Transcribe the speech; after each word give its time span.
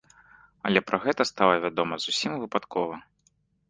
Але 0.69 0.83
пра 0.87 0.97
гэта 1.05 1.29
стала 1.33 1.55
вядома 1.69 2.03
зусім 2.09 2.43
выпадкова. 2.45 2.95